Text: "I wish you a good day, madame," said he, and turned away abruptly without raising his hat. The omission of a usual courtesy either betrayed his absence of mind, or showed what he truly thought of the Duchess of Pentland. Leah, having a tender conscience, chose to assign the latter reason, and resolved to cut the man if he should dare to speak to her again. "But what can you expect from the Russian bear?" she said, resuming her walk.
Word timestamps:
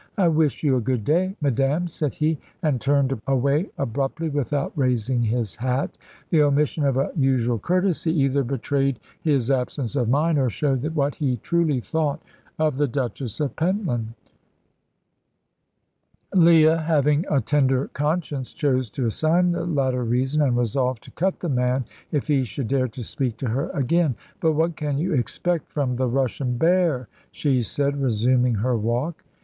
"I 0.17 0.29
wish 0.29 0.63
you 0.63 0.77
a 0.77 0.81
good 0.81 1.05
day, 1.05 1.35
madame," 1.41 1.87
said 1.87 2.15
he, 2.15 2.39
and 2.63 2.81
turned 2.81 3.21
away 3.27 3.69
abruptly 3.77 4.29
without 4.29 4.71
raising 4.75 5.21
his 5.21 5.55
hat. 5.57 5.95
The 6.31 6.41
omission 6.41 6.83
of 6.85 6.97
a 6.97 7.11
usual 7.15 7.59
courtesy 7.59 8.11
either 8.19 8.43
betrayed 8.43 8.99
his 9.21 9.51
absence 9.51 9.95
of 9.95 10.09
mind, 10.09 10.39
or 10.39 10.49
showed 10.49 10.81
what 10.95 11.13
he 11.13 11.37
truly 11.43 11.81
thought 11.81 12.19
of 12.57 12.77
the 12.77 12.87
Duchess 12.87 13.39
of 13.39 13.55
Pentland. 13.55 14.15
Leah, 16.33 16.77
having 16.79 17.23
a 17.29 17.39
tender 17.39 17.87
conscience, 17.93 18.53
chose 18.53 18.89
to 18.89 19.05
assign 19.05 19.51
the 19.51 19.67
latter 19.67 20.03
reason, 20.03 20.41
and 20.41 20.57
resolved 20.57 21.03
to 21.03 21.11
cut 21.11 21.41
the 21.41 21.47
man 21.47 21.85
if 22.11 22.25
he 22.25 22.43
should 22.43 22.69
dare 22.69 22.87
to 22.87 23.03
speak 23.03 23.37
to 23.37 23.49
her 23.49 23.69
again. 23.69 24.15
"But 24.39 24.53
what 24.53 24.75
can 24.75 24.97
you 24.97 25.13
expect 25.13 25.69
from 25.71 25.97
the 25.97 26.07
Russian 26.07 26.57
bear?" 26.57 27.07
she 27.29 27.61
said, 27.61 28.01
resuming 28.01 28.55
her 28.55 28.75
walk. 28.75 29.23